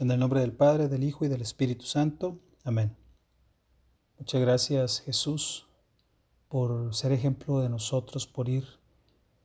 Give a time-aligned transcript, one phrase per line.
[0.00, 2.38] En el nombre del Padre, del Hijo y del Espíritu Santo.
[2.62, 2.96] Amén.
[4.16, 5.66] Muchas gracias Jesús
[6.46, 8.64] por ser ejemplo de nosotros, por ir,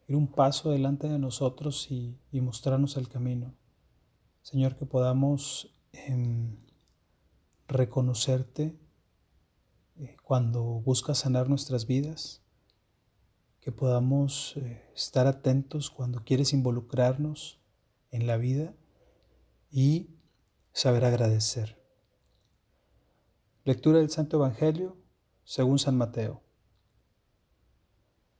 [0.07, 3.55] ir un paso delante de nosotros y, mostrarnos el camino.
[4.43, 6.55] Señor, que podamos em,
[7.67, 8.77] reconocerte
[9.97, 12.43] eh, cuando buscas sanar nuestras vidas,
[13.59, 17.59] que podamos eh, estar atentos cuando quieres involucrarnos
[18.11, 18.75] en la vida
[19.71, 20.12] y
[20.73, 21.77] saber agradecer.
[23.63, 24.97] Lectura del Santo Evangelio
[25.43, 26.41] según San Mateo.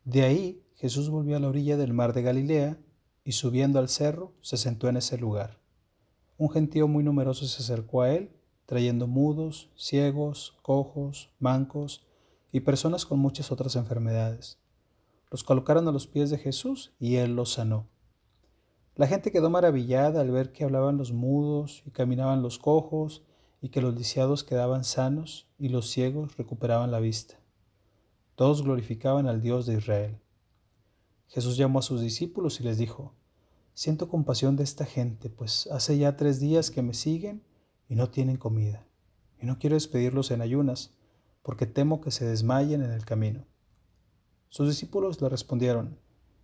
[0.04, 2.80] De ahí Jesús volvió a la orilla del mar de Galilea
[3.24, 5.60] y subiendo al cerro se sentó en ese lugar.
[6.38, 12.08] Un gentío muy numeroso se acercó a él, trayendo mudos, ciegos, cojos, mancos
[12.52, 14.58] y personas con muchas otras enfermedades.
[15.30, 17.93] Los colocaron a los pies de Jesús y él los sanó.
[18.96, 23.24] La gente quedó maravillada al ver que hablaban los mudos y caminaban los cojos
[23.60, 27.40] y que los lisiados quedaban sanos y los ciegos recuperaban la vista.
[28.36, 30.20] Todos glorificaban al Dios de Israel.
[31.28, 33.16] Jesús llamó a sus discípulos y les dijo,
[33.74, 37.44] Siento compasión de esta gente, pues hace ya tres días que me siguen
[37.90, 38.86] y no tienen comida,
[39.42, 40.92] y no quiero despedirlos en ayunas,
[41.42, 43.48] porque temo que se desmayen en el camino.
[44.50, 45.98] Sus discípulos le respondieron,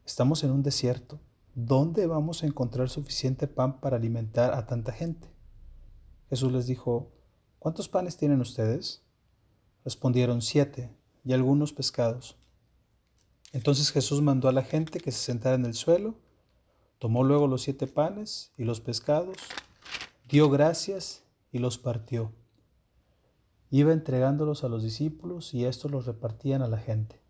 [0.03, 1.19] Estamos en un desierto
[1.65, 5.27] ¿dónde vamos a encontrar suficiente pan para alimentar a tanta gente?
[6.29, 7.11] Jesús les dijo,
[7.59, 9.03] ¿cuántos panes tienen ustedes?
[9.83, 12.37] Respondieron siete y algunos pescados.
[13.51, 16.15] Entonces Jesús mandó a la gente que se sentara en el suelo,
[16.99, 19.37] tomó luego los siete panes y los pescados,
[20.27, 22.31] dio gracias y los partió.
[23.71, 27.21] Iba entregándolos a los discípulos y estos los repartían a la gente.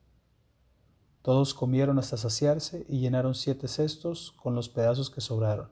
[1.21, 5.69] Todos comieron hasta saciarse y llenaron siete cestos con los pedazos que sobraron.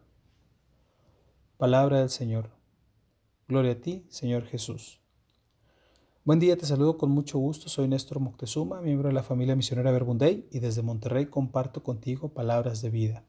[1.58, 2.50] Palabra del Señor.
[3.48, 5.00] Gloria a ti, Señor Jesús.
[6.26, 7.70] Buen día, te saludo con mucho gusto.
[7.70, 12.82] Soy Néstor Moctezuma, miembro de la familia misionera Verbunday y desde Monterrey comparto contigo palabras
[12.82, 13.24] de vida.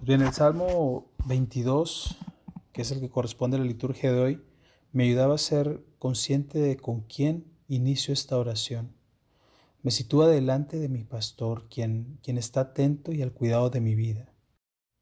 [0.00, 2.16] Bien, el Salmo 22,
[2.72, 4.42] que es el que corresponde a la liturgia de hoy,
[4.92, 8.97] me ayudaba a ser consciente de con quién inicio esta oración.
[9.82, 13.94] Me sitúa delante de mi pastor, quien, quien está atento y al cuidado de mi
[13.94, 14.34] vida.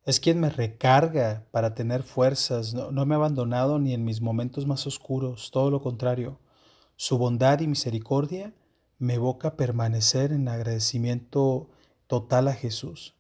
[0.04, 4.20] Es quien me recarga para tener fuerzas, no, no me ha abandonado ni en mis
[4.20, 6.38] momentos más oscuros, todo lo contrario.
[6.94, 8.54] Su bondad y misericordia
[8.98, 11.70] me evoca permanecer en agradecimiento
[12.06, 13.14] total a Jesús,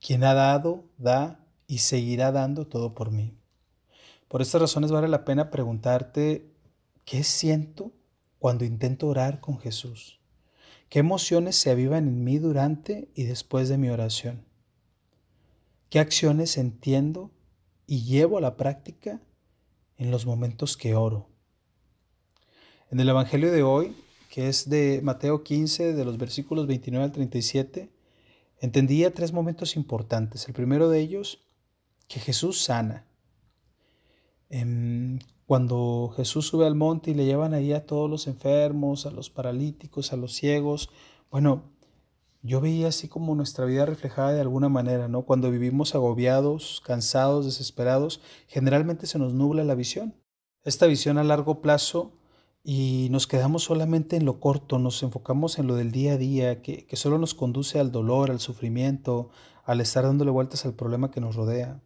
[0.00, 3.36] quien ha dado, da y seguirá dando todo por mí.
[4.28, 6.54] Por estas razones vale la pena preguntarte,
[7.04, 7.92] ¿qué siento
[8.38, 10.18] cuando intento orar con Jesús?
[10.88, 14.44] ¿Qué emociones se avivan en mí durante y después de mi oración?
[15.90, 17.30] ¿Qué acciones entiendo
[17.86, 19.20] y llevo a la práctica
[19.96, 21.28] en los momentos que oro?
[22.90, 23.94] En el Evangelio de hoy,
[24.30, 27.90] que es de Mateo 15, de los versículos 29 al 37,
[28.60, 30.46] entendía tres momentos importantes.
[30.48, 31.40] El primero de ellos,
[32.08, 33.04] que Jesús sana.
[35.48, 39.30] Cuando Jesús sube al monte y le llevan ahí a todos los enfermos, a los
[39.30, 40.90] paralíticos, a los ciegos,
[41.30, 41.72] bueno,
[42.42, 45.22] yo veía así como nuestra vida reflejada de alguna manera, ¿no?
[45.22, 50.14] Cuando vivimos agobiados, cansados, desesperados, generalmente se nos nubla la visión.
[50.64, 52.12] Esta visión a largo plazo
[52.62, 56.60] y nos quedamos solamente en lo corto, nos enfocamos en lo del día a día,
[56.60, 59.30] que, que solo nos conduce al dolor, al sufrimiento,
[59.64, 61.80] al estar dándole vueltas al problema que nos rodea,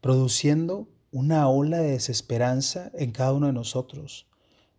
[0.00, 4.26] produciendo una ola de desesperanza en cada uno de nosotros,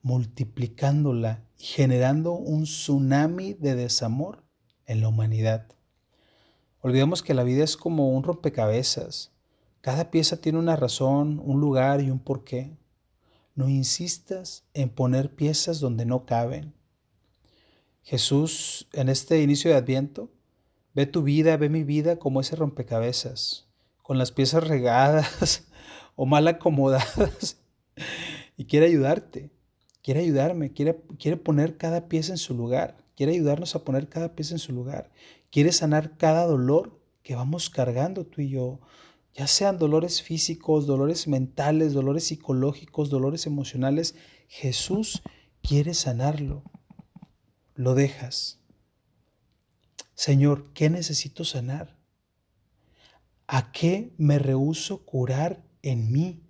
[0.01, 4.43] multiplicándola y generando un tsunami de desamor
[4.87, 5.67] en la humanidad.
[6.81, 9.31] Olvidemos que la vida es como un rompecabezas.
[9.81, 12.75] Cada pieza tiene una razón, un lugar y un porqué.
[13.53, 16.73] No insistas en poner piezas donde no caben.
[18.01, 20.31] Jesús, en este inicio de Adviento,
[20.95, 23.67] ve tu vida, ve mi vida como ese rompecabezas,
[24.01, 25.67] con las piezas regadas,
[26.15, 27.57] o mal acomodadas
[28.57, 29.51] y quiere ayudarte,
[30.01, 34.35] quiere ayudarme, quiere, quiere poner cada pieza en su lugar, quiere ayudarnos a poner cada
[34.35, 35.11] pieza en su lugar,
[35.51, 38.81] quiere sanar cada dolor que vamos cargando tú y yo,
[39.33, 44.15] ya sean dolores físicos, dolores mentales, dolores psicológicos, dolores emocionales,
[44.47, 45.23] Jesús
[45.63, 46.63] quiere sanarlo.
[47.73, 48.59] Lo dejas.
[50.13, 51.97] Señor, ¿qué necesito sanar?
[53.47, 56.41] ¿A qué me rehuso curar en mí.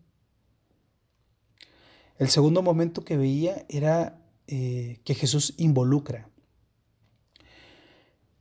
[2.18, 6.30] El segundo momento que veía era eh, que Jesús involucra.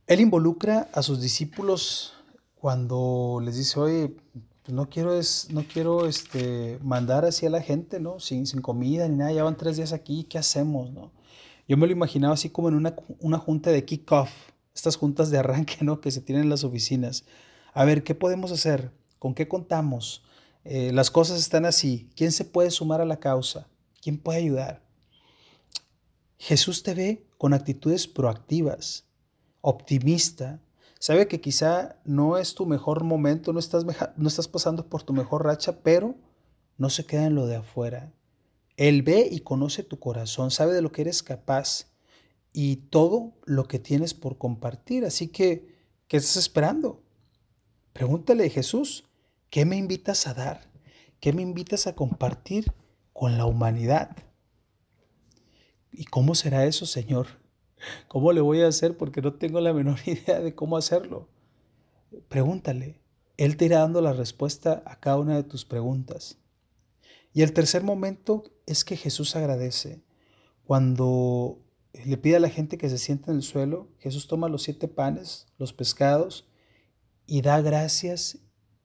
[0.07, 2.13] Él involucra a sus discípulos
[2.55, 4.15] cuando les dice, oye,
[4.63, 8.19] pues no quiero, es, no quiero este, mandar así a la gente, ¿no?
[8.19, 11.11] Sin, sin comida ni nada, ya van tres días aquí, ¿qué hacemos, no?
[11.67, 14.29] Yo me lo imaginaba así como en una, una junta de kick-off,
[14.75, 15.99] estas juntas de arranque, ¿no?
[15.99, 17.25] Que se tienen en las oficinas.
[17.73, 18.91] A ver, ¿qué podemos hacer?
[19.19, 20.23] ¿Con qué contamos?
[20.63, 22.09] Eh, las cosas están así.
[22.15, 23.67] ¿Quién se puede sumar a la causa?
[24.01, 24.81] ¿Quién puede ayudar?
[26.37, 29.05] Jesús te ve con actitudes proactivas,
[29.61, 30.61] optimista.
[30.99, 35.13] Sabe que quizá no es tu mejor momento, no estás, no estás pasando por tu
[35.13, 36.15] mejor racha, pero
[36.77, 38.13] no se queda en lo de afuera.
[38.77, 41.87] Él ve y conoce tu corazón, sabe de lo que eres capaz
[42.51, 45.05] y todo lo que tienes por compartir.
[45.05, 45.75] Así que,
[46.07, 47.03] ¿qué estás esperando?
[47.93, 49.05] Pregúntale, Jesús,
[49.53, 50.61] ¿qué me invitas a dar?
[51.19, 52.73] ¿Qué me invitas a compartir
[53.13, 54.17] con la humanidad?
[55.91, 57.27] ¿Y cómo será eso, Señor?
[58.07, 58.97] ¿Cómo le voy a hacer?
[58.97, 61.29] Porque no tengo la menor idea de cómo hacerlo.
[62.29, 62.99] Pregúntale.
[63.37, 66.39] Él te irá dando la respuesta a cada una de tus preguntas.
[67.31, 70.03] Y el tercer momento es que Jesús agradece.
[70.63, 71.61] Cuando
[72.03, 74.87] le pide a la gente que se siente en el suelo, Jesús toma los siete
[74.87, 76.49] panes, los pescados,
[77.27, 78.39] y da gracias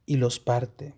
[0.08, 0.94] y los parte.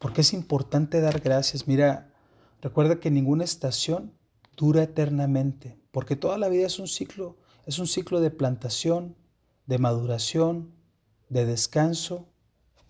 [0.00, 1.68] Porque es importante dar gracias.
[1.68, 2.12] Mira,
[2.60, 4.12] recuerda que ninguna estación
[4.56, 9.14] dura eternamente, porque toda la vida es un ciclo, es un ciclo de plantación,
[9.66, 10.74] de maduración,
[11.28, 12.26] de descanso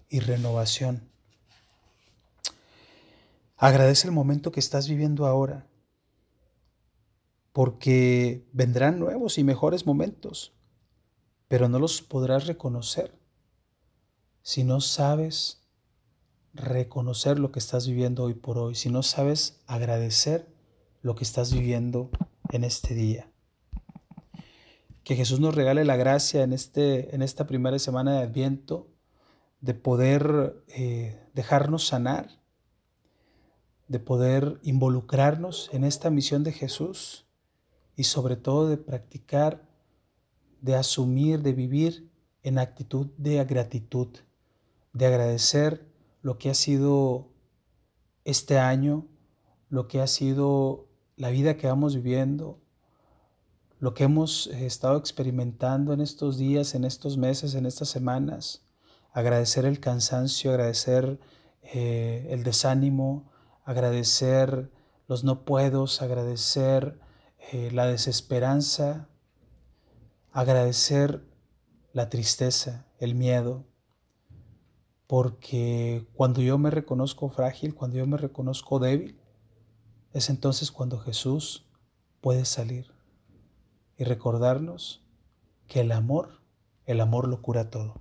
[0.09, 1.11] y renovación.
[3.59, 5.67] Agradece el momento que estás viviendo ahora,
[7.53, 10.55] porque vendrán nuevos y mejores momentos,
[11.49, 13.18] pero no los podrás reconocer
[14.49, 15.61] si no sabes
[16.55, 20.49] reconocer lo que estás viviendo hoy por hoy, si no sabes agradecer
[21.03, 22.09] lo que estás viviendo
[22.49, 23.31] en este día.
[25.05, 28.89] Que Jesús nos regale la gracia en, este, en esta primera semana de Adviento
[29.61, 32.41] de poder eh, dejarnos sanar,
[33.87, 37.27] de poder involucrarnos en esta misión de Jesús
[37.97, 39.69] y sobre todo de practicar,
[40.63, 42.11] de asumir, de vivir
[42.43, 44.09] en actitud de gratitud,
[44.99, 45.89] de agradecer
[46.23, 47.29] lo que ha sido
[48.25, 49.07] este año,
[49.69, 52.61] lo que ha sido la vida que vamos viviendo,
[53.79, 58.65] lo que hemos eh, estado experimentando en estos días, en estos meses, en estas semanas,
[59.13, 61.21] agradecer el cansancio, agradecer
[61.63, 63.31] eh, el desánimo,
[63.65, 64.73] agradecer
[65.07, 66.99] los no puedos, agradecer
[67.53, 69.09] eh, la desesperanza,
[70.33, 71.25] agradecer
[71.93, 73.65] la tristeza, el miedo,
[75.09, 79.19] porque cuando yo me reconozco frágil, cuando yo me reconozco débil,
[80.13, 81.67] es entonces cuando Jesús
[82.21, 82.93] puede salir
[83.97, 85.03] y recordarnos
[85.67, 86.43] que el amor,
[86.85, 87.95] el amor lo cura todo.